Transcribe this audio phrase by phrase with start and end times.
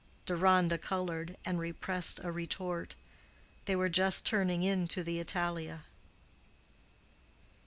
[0.25, 2.95] Deronda colored, and repressed a retort.
[3.65, 5.83] They were just turning into the Italia.